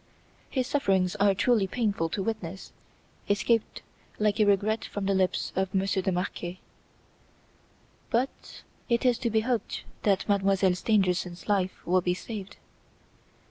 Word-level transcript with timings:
"His 0.49 0.65
sufferings 0.65 1.15
are 1.17 1.35
truly 1.35 1.67
painful 1.67 2.09
to 2.09 2.23
witness," 2.23 2.73
escaped 3.29 3.83
like 4.17 4.39
a 4.39 4.45
regret 4.45 4.83
from 4.83 5.05
the 5.05 5.13
lips 5.13 5.53
of 5.55 5.75
Monsieur 5.75 6.01
de 6.01 6.11
Marquet. 6.11 6.57
"But 8.09 8.63
it 8.89 9.05
is 9.05 9.19
to 9.19 9.29
be 9.29 9.41
hoped 9.41 9.83
that 10.01 10.27
Mademoiselle 10.27 10.73
Stangerson's 10.73 11.47
life 11.47 11.85
will 11.85 12.01
be 12.01 12.15
saved." 12.15 12.57